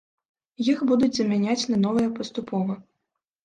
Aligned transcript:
Іх 0.73 0.79
будуць 0.93 1.11
замяняць 1.19 1.59
на 1.75 1.79
новыя 1.87 2.09
паступова. 2.19 2.83